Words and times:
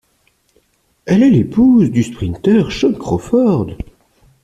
Elle 1.05 1.21
est 1.21 1.29
l'épouse 1.29 1.91
du 1.91 2.01
sprinteur 2.01 2.71
Shawn 2.71 2.97
Crawford. 2.97 3.67